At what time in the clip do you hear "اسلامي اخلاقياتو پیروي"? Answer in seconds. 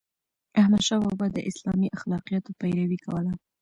1.49-2.97